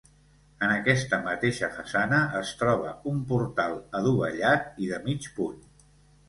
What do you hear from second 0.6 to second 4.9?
En aquesta mateixa façana es troba un portal adovellat